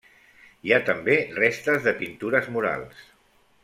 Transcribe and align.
Hi 0.69 0.73
ha 0.73 0.79
també 0.87 1.19
restes 1.37 1.87
de 1.91 1.95
pintures 2.03 2.53
murals. 2.57 3.09